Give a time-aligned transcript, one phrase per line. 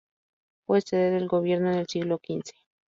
[0.65, 2.41] Fue sede del gobierno en el siglo xv.